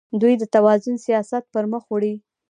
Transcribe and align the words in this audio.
دوی 0.21 0.33
د 0.39 0.43
توازن 0.55 0.95
سیاست 1.05 1.43
پرمخ 1.53 1.83
وړي. 1.89 2.13